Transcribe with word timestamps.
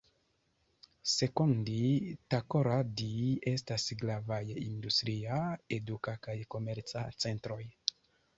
Sekondi-Takoradi 1.09 3.09
estas 3.51 3.85
gravaj 4.01 4.41
industria, 4.55 5.39
eduka 5.79 6.17
kaj 6.29 6.37
komerca 6.57 7.07
centroj. 7.27 7.63